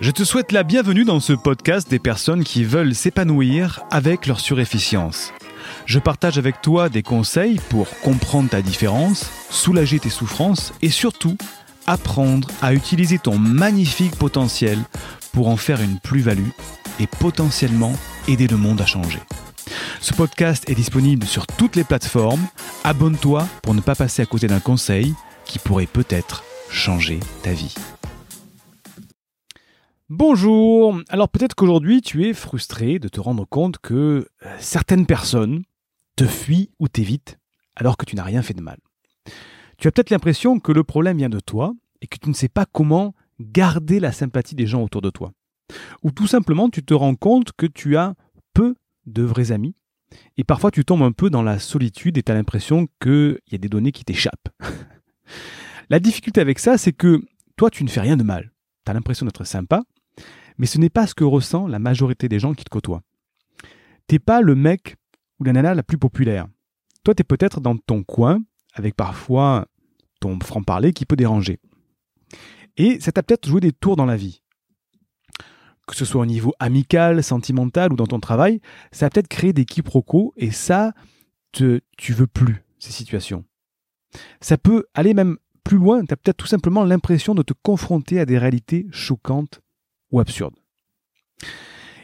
[0.00, 4.40] Je te souhaite la bienvenue dans ce podcast des personnes qui veulent s'épanouir avec leur
[4.40, 5.34] surefficience.
[5.84, 11.36] Je partage avec toi des conseils pour comprendre ta différence, soulager tes souffrances et surtout
[11.86, 14.78] apprendre à utiliser ton magnifique potentiel
[15.34, 16.48] pour en faire une plus-value
[16.98, 17.92] et potentiellement
[18.26, 19.20] aider le monde à changer.
[20.00, 22.46] Ce podcast est disponible sur toutes les plateformes.
[22.84, 25.14] Abonne-toi pour ne pas passer à côté d'un conseil
[25.44, 27.74] qui pourrait peut-être changer ta vie.
[30.12, 35.62] Bonjour, alors peut-être qu'aujourd'hui tu es frustré de te rendre compte que euh, certaines personnes
[36.16, 37.38] te fuient ou t'évitent
[37.76, 38.78] alors que tu n'as rien fait de mal.
[39.78, 42.48] Tu as peut-être l'impression que le problème vient de toi et que tu ne sais
[42.48, 45.30] pas comment garder la sympathie des gens autour de toi.
[46.02, 48.16] Ou tout simplement tu te rends compte que tu as
[48.52, 48.74] peu
[49.06, 49.76] de vrais amis
[50.36, 53.54] et parfois tu tombes un peu dans la solitude et tu as l'impression qu'il y
[53.54, 54.48] a des données qui t'échappent.
[55.88, 57.22] la difficulté avec ça c'est que
[57.54, 58.50] toi tu ne fais rien de mal.
[58.84, 59.84] Tu as l'impression d'être sympa,
[60.60, 63.00] mais ce n'est pas ce que ressent la majorité des gens qui te côtoient.
[64.06, 64.96] T'es pas le mec
[65.38, 66.48] ou la nana la plus populaire.
[67.02, 68.42] Toi, tu es peut-être dans ton coin,
[68.74, 69.66] avec parfois
[70.20, 71.60] ton franc-parler qui peut déranger.
[72.76, 74.42] Et ça t'a peut-être joué des tours dans la vie.
[75.86, 78.60] Que ce soit au niveau amical, sentimental ou dans ton travail,
[78.92, 80.92] ça a peut-être créé des quiproquos et ça,
[81.52, 83.46] te, tu veux plus ces situations.
[84.42, 88.20] Ça peut aller même plus loin, tu as peut-être tout simplement l'impression de te confronter
[88.20, 89.62] à des réalités choquantes
[90.10, 90.54] ou absurde.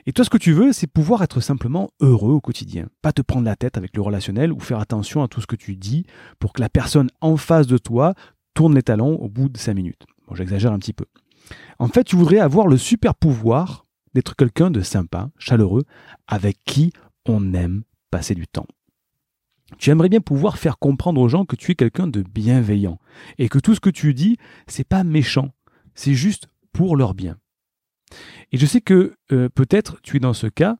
[0.09, 2.87] Et toi, ce que tu veux, c'est pouvoir être simplement heureux au quotidien.
[3.03, 5.57] Pas te prendre la tête avec le relationnel ou faire attention à tout ce que
[5.57, 6.07] tu dis
[6.39, 8.15] pour que la personne en face de toi
[8.55, 10.07] tourne les talons au bout de 5 minutes.
[10.29, 11.07] Bon, j'exagère un petit peu.
[11.81, 15.85] En fait, tu voudrais avoir le super pouvoir d'être quelqu'un de sympa, chaleureux,
[16.29, 16.93] avec qui
[17.27, 18.67] on aime passer du temps.
[19.79, 22.99] Tu aimerais bien pouvoir faire comprendre aux gens que tu es quelqu'un de bienveillant
[23.39, 24.37] et que tout ce que tu dis,
[24.69, 25.53] c'est pas méchant,
[25.97, 27.37] c'est juste pour leur bien.
[28.53, 30.77] Et je sais que euh, peut-être tu es dans ce cas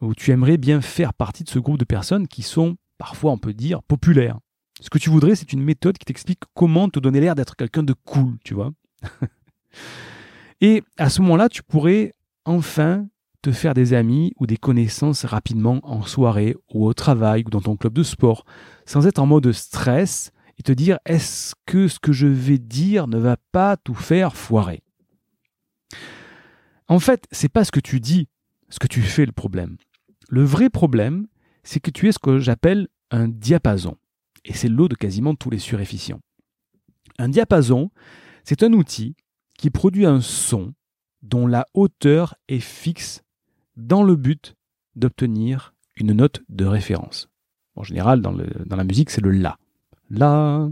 [0.00, 3.38] où tu aimerais bien faire partie de ce groupe de personnes qui sont parfois, on
[3.38, 4.38] peut dire, populaires.
[4.80, 7.82] Ce que tu voudrais, c'est une méthode qui t'explique comment te donner l'air d'être quelqu'un
[7.82, 8.72] de cool, tu vois.
[10.60, 12.12] Et à ce moment-là, tu pourrais
[12.44, 13.06] enfin
[13.42, 17.60] te faire des amis ou des connaissances rapidement en soirée ou au travail ou dans
[17.60, 18.44] ton club de sport,
[18.86, 23.06] sans être en mode stress et te dire est-ce que ce que je vais dire
[23.06, 24.83] ne va pas tout faire foirer?
[26.88, 28.28] En fait, c'est pas ce que tu dis,
[28.68, 29.76] ce que tu fais le problème.
[30.28, 31.26] Le vrai problème,
[31.62, 33.96] c'est que tu es ce que j'appelle un diapason.
[34.44, 36.20] Et c'est l'eau de quasiment tous les suréfficients.
[37.18, 37.90] Un diapason,
[38.42, 39.16] c'est un outil
[39.56, 40.74] qui produit un son
[41.22, 43.22] dont la hauteur est fixe
[43.76, 44.54] dans le but
[44.96, 47.28] d'obtenir une note de référence.
[47.76, 49.58] En général, dans, la musique, c'est le La.
[50.10, 50.68] La.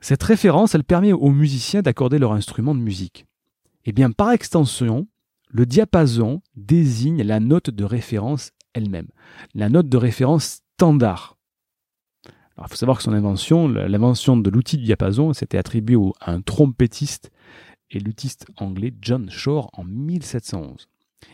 [0.00, 3.26] Cette référence, elle permet aux musiciens d'accorder leur instrument de musique.
[3.84, 5.08] Eh bien, par extension,
[5.54, 9.06] le diapason désigne la note de référence elle-même,
[9.54, 11.38] la note de référence standard.
[12.58, 16.40] il faut savoir que son invention, l'invention de l'outil de diapason, s'était attribuée à un
[16.40, 17.30] trompettiste
[17.92, 20.88] et luthiste anglais John Shore en 1711.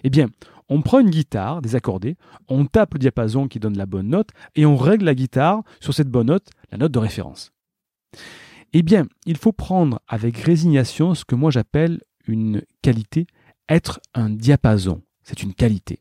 [0.04, 0.26] Eh bien,
[0.68, 4.66] on prend une guitare désaccordée, on tape le diapason qui donne la bonne note et
[4.66, 7.52] on règle la guitare sur cette bonne note, la note de référence.
[8.74, 13.26] Eh bien, il faut prendre avec résignation ce que moi j'appelle une qualité
[13.70, 16.00] être un diapason, c'est une qualité.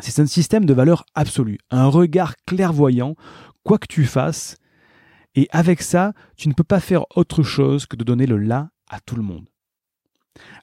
[0.00, 3.14] C'est un système de valeur absolue, un regard clairvoyant,
[3.62, 4.58] quoi que tu fasses,
[5.34, 8.70] et avec ça, tu ne peux pas faire autre chose que de donner le la
[8.88, 9.48] à tout le monde.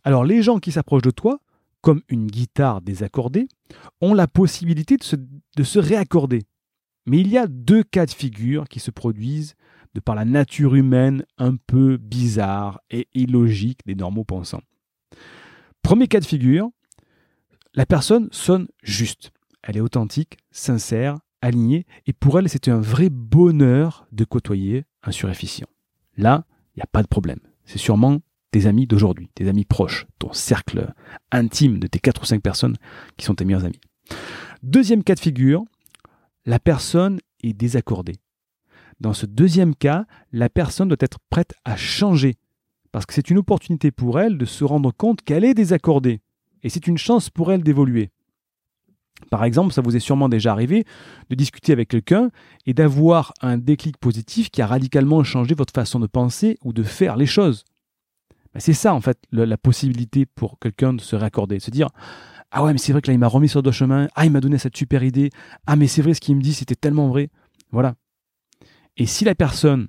[0.03, 1.39] Alors les gens qui s'approchent de toi,
[1.81, 3.47] comme une guitare désaccordée,
[4.01, 6.43] ont la possibilité de se, de se réaccorder.
[7.05, 9.55] Mais il y a deux cas de figure qui se produisent
[9.95, 14.61] de par la nature humaine un peu bizarre et illogique des normaux pensants.
[15.81, 16.69] Premier cas de figure,
[17.73, 19.31] la personne sonne juste.
[19.63, 25.11] Elle est authentique, sincère, alignée, et pour elle, c'était un vrai bonheur de côtoyer un
[25.11, 25.67] suréfficient.
[26.17, 26.45] Là,
[26.75, 27.39] il n'y a pas de problème.
[27.65, 28.19] C'est sûrement
[28.51, 30.93] tes amis d'aujourd'hui, tes amis proches, ton cercle
[31.31, 32.75] intime de tes 4 ou 5 personnes
[33.17, 33.79] qui sont tes meilleurs amis.
[34.63, 35.63] Deuxième cas de figure,
[36.45, 38.15] la personne est désaccordée.
[38.99, 42.35] Dans ce deuxième cas, la personne doit être prête à changer
[42.91, 46.21] parce que c'est une opportunité pour elle de se rendre compte qu'elle est désaccordée.
[46.63, 48.11] Et c'est une chance pour elle d'évoluer.
[49.29, 50.85] Par exemple, ça vous est sûrement déjà arrivé
[51.29, 52.31] de discuter avec quelqu'un
[52.65, 56.83] et d'avoir un déclic positif qui a radicalement changé votre façon de penser ou de
[56.83, 57.65] faire les choses.
[58.53, 61.89] Ben, c'est ça, en fait, la possibilité pour quelqu'un de se raccorder, de se dire
[62.51, 64.07] Ah ouais, mais c'est vrai que là, il m'a remis sur le chemin.
[64.15, 65.29] Ah, il m'a donné cette super idée.
[65.67, 67.29] Ah, mais c'est vrai, ce qu'il me dit, c'était tellement vrai.
[67.71, 67.95] Voilà.
[68.97, 69.87] Et si la personne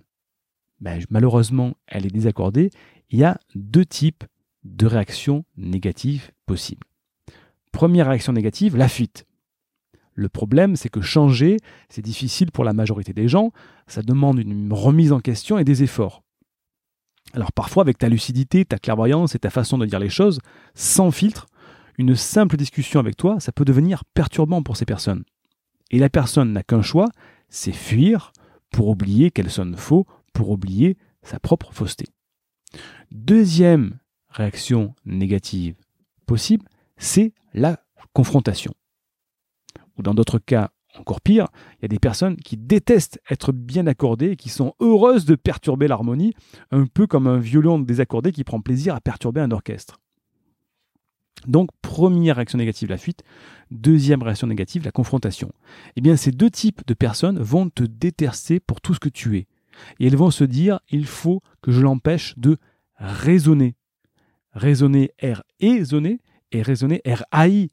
[0.81, 2.71] ben, malheureusement, elle est désaccordée,
[3.11, 4.25] il y a deux types
[4.65, 6.87] de réactions négatives possibles.
[7.73, 9.27] Première réaction négative, la fuite.
[10.15, 11.57] Le problème, c'est que changer,
[11.89, 13.53] c'est difficile pour la majorité des gens,
[13.87, 16.23] ça demande une remise en question et des efforts.
[17.33, 20.41] Alors parfois, avec ta lucidité, ta clairvoyance et ta façon de dire les choses,
[20.75, 21.47] sans filtre,
[21.97, 25.25] une simple discussion avec toi, ça peut devenir perturbant pour ces personnes.
[25.91, 27.09] Et la personne n'a qu'un choix,
[27.49, 28.33] c'est fuir
[28.71, 32.07] pour oublier qu'elle sonne faux, pour oublier sa propre fausseté.
[33.11, 33.99] Deuxième
[34.29, 35.77] réaction négative
[36.27, 36.67] possible,
[36.97, 37.81] c'est la
[38.13, 38.73] confrontation.
[39.99, 41.47] Ou dans d'autres cas encore pire,
[41.79, 45.37] il y a des personnes qui détestent être bien accordées et qui sont heureuses de
[45.37, 46.35] perturber l'harmonie,
[46.71, 50.01] un peu comme un violon désaccordé qui prend plaisir à perturber un orchestre.
[51.47, 53.23] Donc, première réaction négative, la fuite.
[53.71, 55.53] Deuxième réaction négative, la confrontation.
[55.97, 59.39] Eh bien, ces deux types de personnes vont te détercer pour tout ce que tu
[59.39, 59.47] es.
[59.99, 62.59] Et elles vont se dire, il faut que je l'empêche de
[62.97, 63.77] raisonner.
[64.53, 66.19] Raisonner r e
[66.51, 67.71] et raisonner r i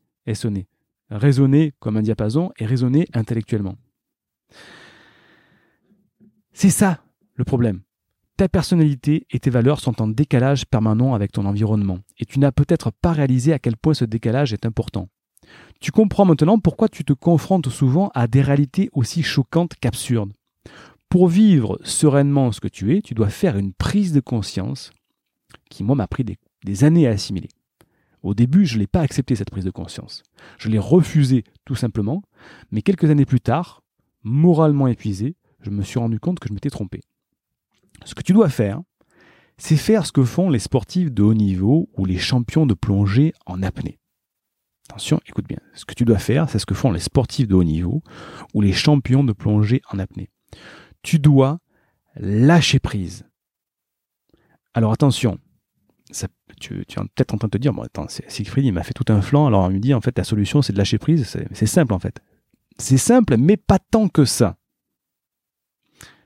[1.09, 3.75] Raisonner comme un diapason et raisonner intellectuellement.
[6.53, 7.03] C'est ça
[7.35, 7.81] le problème.
[8.35, 12.51] Ta personnalité et tes valeurs sont en décalage permanent avec ton environnement, et tu n'as
[12.51, 15.09] peut-être pas réalisé à quel point ce décalage est important.
[15.79, 20.33] Tu comprends maintenant pourquoi tu te confrontes souvent à des réalités aussi choquantes qu'absurdes.
[21.09, 24.92] Pour vivre sereinement ce que tu es, tu dois faire une prise de conscience
[25.69, 27.50] qui, moi, m'a pris des, années à assimiler.
[28.24, 30.24] Au début, je ne l'ai pas accepté, cette prise de conscience.
[30.57, 32.24] Je l'ai refusée, tout simplement,
[32.71, 33.83] mais quelques années plus tard,
[34.24, 37.01] moralement épuisé, je me suis rendu compte que je m'étais trompé.
[38.04, 38.81] Ce que tu dois faire,
[39.57, 43.33] c'est faire ce que font les sportifs de haut niveau ou les champions de plongée
[43.45, 43.98] en apnée.
[44.89, 45.59] Attention, écoute bien.
[45.74, 48.04] Ce que tu dois faire, c'est ce que font les sportifs de haut niveau
[48.54, 50.30] ou les champions de plongée en apnée.
[51.07, 51.59] Tu dois
[52.18, 53.25] lâcher prise.
[54.74, 55.39] Alors attention,
[56.59, 59.06] tu, es peut-être en train de te dire, bon attends, Siegfried, il m'a fait tout
[59.07, 61.25] un flanc, alors il me dit, en fait, la solution, c'est de lâcher prise.
[61.54, 62.19] C'est simple, en fait.
[62.77, 64.57] C'est simple, mais pas tant que ça.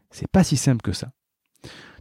[0.10, 1.12] C'est pas si simple que ça.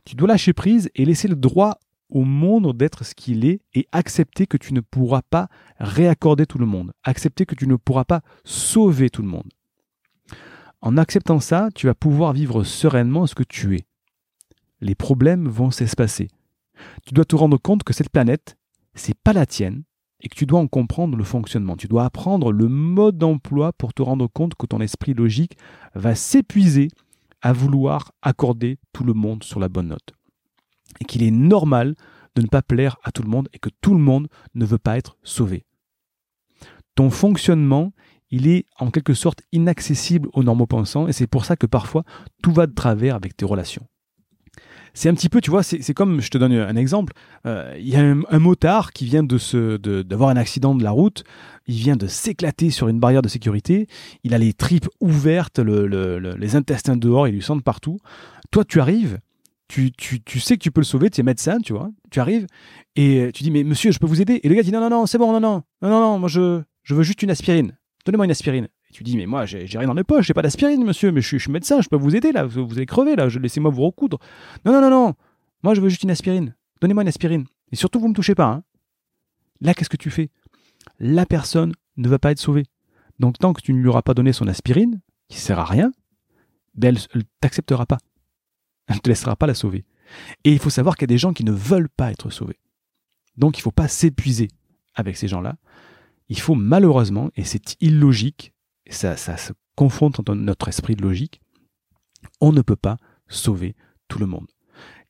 [0.07, 3.89] Tu dois lâcher prise et laisser le droit au monde d'être ce qu'il est et
[3.93, 5.51] accepter que tu ne pourras pas
[5.81, 9.51] réaccorder tout le monde, accepter que tu ne pourras pas sauver tout le monde.
[10.83, 13.85] En acceptant ça, tu vas pouvoir vivre sereinement ce que tu es.
[14.81, 16.29] Les problèmes vont s'espacer.
[17.05, 18.57] Tu dois te rendre compte que cette planète,
[18.95, 19.83] c'est pas la tienne
[20.23, 21.77] et que tu dois en comprendre le fonctionnement.
[21.77, 25.57] Tu dois apprendre le mode d'emploi pour te rendre compte que ton esprit logique
[25.95, 26.89] va s'épuiser
[27.43, 30.13] à vouloir accorder tout le monde sur la bonne note.
[31.01, 31.95] Et qu'il est normal
[32.35, 34.79] de ne pas plaire à tout le monde et que tout le monde ne veut
[34.79, 35.65] pas être sauvé.
[36.95, 37.93] Ton fonctionnement,
[38.31, 42.05] il est en quelque sorte inaccessible aux normaux pensants et c'est pour ça que parfois
[42.43, 43.87] tout va de travers avec tes relations
[44.95, 47.13] c'est un petit peu, tu vois, c'est comme, je te donne un exemple,
[47.47, 50.91] euh, il y a un, motard qui vient de se, d'avoir un accident de la
[50.91, 51.25] route,
[51.67, 53.87] il vient de s'éclater sur une barrière de sécurité,
[54.25, 57.99] il a les tripes ouvertes, les intestins dehors, il lui sentent partout.
[58.51, 59.19] Toi, tu arrives,
[59.69, 62.47] tu, tu, sais que tu peux le sauver, tu es médecin, tu vois, tu arrives
[62.97, 64.41] et tu dis, mais monsieur, je peux vous aider?
[64.43, 66.29] Et le gars dit, non, non, non, c'est bon, non, non, non, non, non, moi
[66.29, 67.77] je, je veux juste une aspirine.
[68.05, 68.65] Donnez-moi une aspirine.
[68.65, 71.21] Et tu dis, mais moi, j'ai rien dans les poches, j'ai pas d'aspirine, monsieur, mais
[71.21, 73.83] je suis, médecin, je peux vous aider là, vous, vous allez crever là, laissez-moi vous
[73.83, 74.19] recoudre.
[74.65, 75.15] Non, non, non, non,
[75.63, 76.55] moi je veux juste une aspirine.
[76.81, 77.45] Donnez-moi une aspirine.
[77.73, 78.47] Et surtout, vous me touchez pas.
[78.47, 78.65] Hein.
[79.61, 80.31] Là, qu'est-ce que tu fais?
[80.99, 82.65] La personne ne va pas être sauvée.
[83.19, 85.93] Donc, tant que tu ne lui auras pas donné son aspirine, qui sert à rien,
[86.83, 87.99] elle ne t'acceptera pas.
[88.87, 89.85] Elle ne te laissera pas la sauver.
[90.45, 92.59] Et il faut savoir qu'il y a des gens qui ne veulent pas être sauvés.
[93.37, 94.49] Donc, il ne faut pas s'épuiser
[94.95, 95.57] avec ces gens-là.
[96.31, 98.55] Il faut malheureusement, et c'est illogique,
[98.89, 101.41] ça, se confronte dans notre esprit de logique,
[102.41, 102.97] on ne peut pas
[103.29, 103.75] sauver
[104.09, 104.47] tout le monde.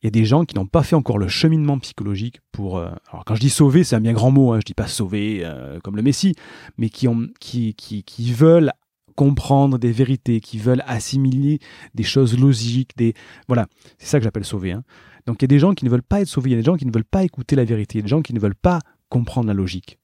[0.02, 2.78] Il y a des gens qui n'ont pas fait encore le cheminement psychologique pour.
[2.78, 4.52] Euh, alors quand je dis sauver, c'est un bien grand mot.
[4.52, 6.34] Hein, je dis pas sauver euh, comme le Messie,
[6.78, 8.72] mais qui ont, qui, qui, veulent
[9.14, 11.58] comprendre des vérités, qui veulent assimiler
[11.94, 13.12] des choses logiques, des
[13.46, 13.66] voilà,
[13.98, 14.72] c'est ça que j'appelle sauver.
[14.72, 14.84] Hein.
[15.26, 16.60] Donc il y a des gens qui ne veulent pas être sauvés, il y a
[16.60, 18.32] des gens qui ne veulent pas écouter la vérité, il y a des gens qui
[18.32, 18.78] ne veulent pas
[19.10, 19.99] comprendre la logique.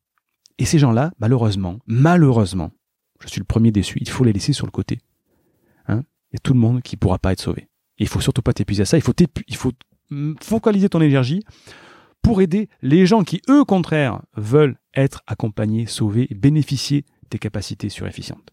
[0.59, 2.73] Et ces gens-là, malheureusement, malheureusement,
[3.21, 3.99] je suis le premier déçu.
[4.01, 5.01] Il faut les laisser sur le côté.
[5.89, 7.69] Hein il y a tout le monde qui ne pourra pas être sauvé.
[7.99, 8.99] Il il faut surtout pas t'épuiser à ça.
[8.99, 9.03] Il
[9.57, 9.73] faut,
[10.41, 11.43] focaliser ton énergie
[12.23, 17.89] pour aider les gens qui, eux, au contraire, veulent être accompagnés, sauvés, bénéficier des capacités
[17.89, 18.53] surefficientes.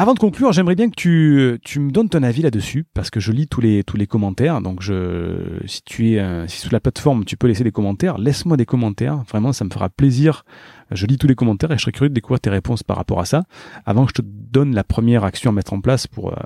[0.00, 3.20] Avant de conclure, j'aimerais bien que tu, tu, me donnes ton avis là-dessus, parce que
[3.20, 4.62] je lis tous les, tous les commentaires.
[4.62, 8.16] Donc, je, si tu es euh, si sur la plateforme, tu peux laisser des commentaires.
[8.16, 9.18] Laisse-moi des commentaires.
[9.28, 10.46] Vraiment, ça me fera plaisir.
[10.90, 13.20] Je lis tous les commentaires et je serais curieux de découvrir tes réponses par rapport
[13.20, 13.44] à ça.
[13.84, 16.36] Avant que je te donne la première action à mettre en place pour euh,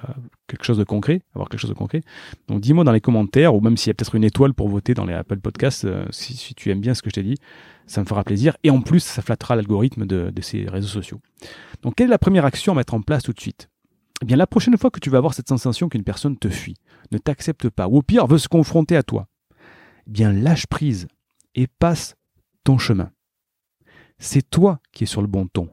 [0.46, 2.02] quelque chose de concret, avoir quelque chose de concret.
[2.49, 4.94] Donc dis-moi dans les commentaires, ou même s'il y a peut-être une étoile pour voter
[4.94, 7.37] dans les Apple Podcasts, euh, si, tu aimes bien ce que je t'ai dit,
[7.87, 8.56] ça me fera plaisir.
[8.62, 11.20] Et en plus, ça flattera l'algorithme de, ces réseaux sociaux.
[11.82, 13.43] Donc quelle est la première action à mettre en place tout de suite?
[14.22, 16.76] Eh bien la prochaine fois que tu vas avoir cette sensation qu'une personne te fuit,
[17.10, 19.28] ne t'accepte pas, ou au pire veut se confronter à toi,
[20.06, 21.08] eh bien lâche prise
[21.54, 22.16] et passe
[22.64, 23.10] ton chemin.
[24.18, 25.68] C'est toi qui es sur le bon ton.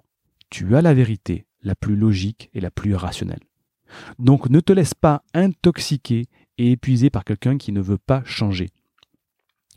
[0.49, 3.43] Tu as la vérité la plus logique et la plus rationnelle.
[4.19, 6.25] Donc ne te laisse pas intoxiquer
[6.57, 8.69] et épuiser par quelqu'un qui ne veut pas changer.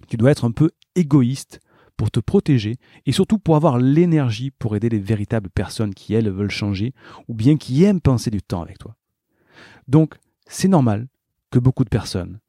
[0.09, 1.61] Tu dois être un peu égoïste
[1.97, 6.31] pour te protéger et surtout pour avoir l'énergie pour aider les véritables personnes qui, elles,
[6.31, 6.93] veulent changer
[7.29, 8.97] ou bien qui aiment penser du temps avec toi.
[9.89, 10.15] Donc,
[10.47, 11.09] c'est normal
[11.51, 12.41] que beaucoup de personnes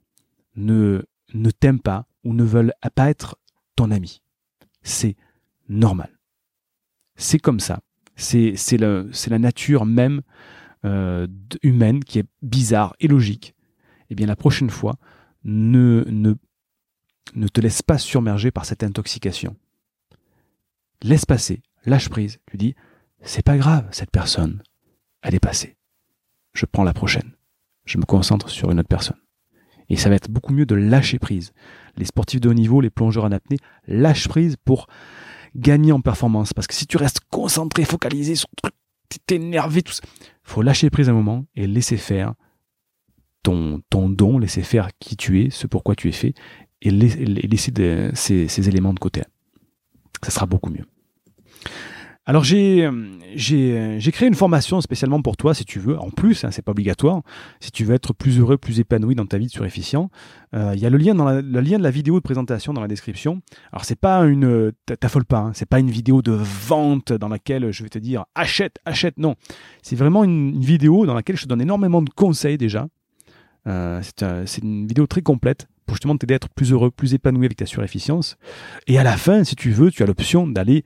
[0.56, 3.38] ne, ne t'aiment pas ou ne veulent pas être
[3.76, 4.22] ton ami.
[4.82, 5.16] C'est
[5.70, 6.18] normal.
[7.16, 7.82] C'est comme ça.
[8.16, 10.22] C'est la nature même
[10.86, 11.28] euh,
[11.64, 13.56] humaine qui est bizarre et logique,
[14.10, 14.98] eh bien la prochaine fois,
[15.44, 16.34] ne, ne,
[17.34, 19.56] ne te laisse pas surmerger par cette intoxication.
[21.02, 22.40] Laisse passer, lâche prise.
[22.50, 22.76] Tu dis,
[23.22, 24.62] c'est pas grave, cette personne,
[25.22, 25.76] elle est passée.
[26.54, 27.32] Je prends la prochaine.
[27.86, 29.20] Je me concentre sur une autre personne.
[29.90, 31.54] Et ça va être beaucoup mieux de lâcher prise.
[31.98, 34.88] Les sportifs de haut niveau, les plongeurs en apnée, lâche prise pour
[35.56, 36.54] gagner en performance.
[36.54, 38.76] Parce que si tu restes concentré, focalisé sur le truc,
[39.28, 40.04] t'es énervé, tout ça
[40.46, 42.36] faut lâcher prise un moment et laisser faire
[43.44, 46.34] ton, ton don, laisser faire qui tu es, ce pourquoi tu es fait,
[46.86, 47.74] et laisser
[48.14, 49.24] ces, éléments de côté.
[50.24, 50.86] Ça sera beaucoup mieux.
[52.28, 52.90] Alors j'ai
[53.36, 56.00] j'ai créé une formation spécialement pour toi si tu veux.
[56.00, 57.22] En plus, hein, c'est pas obligatoire.
[57.60, 60.10] Si tu veux être plus heureux, plus épanoui dans ta vie de surefficient,
[60.56, 62.82] euh, il y a le lien dans le lien de la vidéo de présentation dans
[62.82, 63.42] la description.
[63.72, 67.72] Alors c'est pas une t'affole pas, hein, c'est pas une vidéo de vente dans laquelle
[67.72, 69.18] je vais te dire achète, achète.
[69.18, 69.36] Non,
[69.84, 72.88] c'est vraiment une, vidéo dans laquelle je te donne énormément de conseils déjà.
[73.68, 77.46] Euh, c'est une vidéo très complète pour justement t'aider à être plus heureux, plus épanoui
[77.46, 78.38] avec ta surefficience.
[78.88, 80.84] Et à la fin, si tu veux, tu as l'option d'aller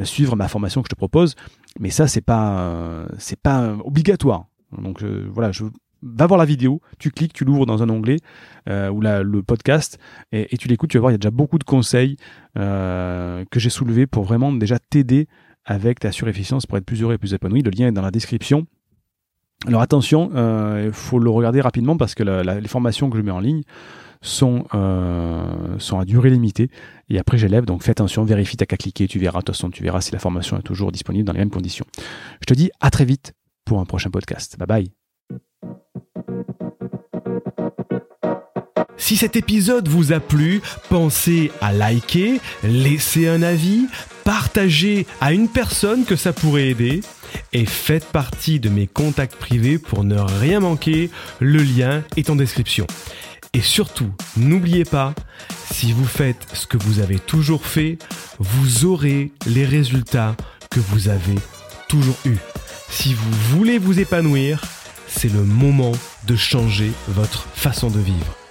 [0.00, 1.34] euh, suivre ma formation que je te propose.
[1.80, 3.06] Mais ça, c'est pas, euh,
[3.42, 4.46] pas obligatoire.
[4.76, 5.64] Donc euh, voilà, je
[6.04, 8.16] va voir la vidéo, tu cliques, tu l'ouvres dans un onglet
[8.66, 10.00] ou le podcast
[10.32, 10.90] et, tu l'écoutes.
[10.90, 12.16] Tu vas voir, il y a déjà beaucoup de conseils
[12.56, 15.28] que j'ai soulevés pour vraiment déjà t'aider
[15.64, 17.62] avec ta surefficience pour être plus heureux et plus épanoui.
[17.62, 18.66] Le lien est dans la description.
[19.68, 20.32] Alors attention,
[20.84, 23.62] il faut le regarder rapidement parce que les formations que je mets en ligne
[24.22, 26.70] sont, euh, sont à durée limitée.
[27.10, 29.70] Et après, j'élève, donc fais attention, vérifie, t'as qu'à cliquer, tu verras, de toute façon,
[29.70, 31.84] tu verras si la formation est toujours disponible dans les mêmes conditions.
[32.40, 34.56] Je te dis à très vite pour un prochain podcast.
[34.58, 34.92] Bye bye.
[38.96, 43.86] Si cet épisode vous a plu, pensez à liker, laisser un avis,
[44.24, 47.00] partager à une personne que ça pourrait aider
[47.52, 51.10] et faites partie de mes contacts privés pour ne rien manquer.
[51.40, 52.86] Le lien est en description.
[53.54, 55.14] Et surtout, n'oubliez pas,
[55.70, 57.98] si vous faites ce que vous avez toujours fait,
[58.38, 60.34] vous aurez les résultats
[60.70, 61.38] que vous avez
[61.86, 62.38] toujours eus.
[62.88, 64.62] Si vous voulez vous épanouir,
[65.06, 65.92] c'est le moment
[66.26, 68.41] de changer votre façon de vivre.